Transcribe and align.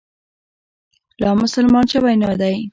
لا 1.21 1.29
مسلمان 1.41 1.85
شوی 1.93 2.15
نه 2.23 2.33
دی. 2.41 2.55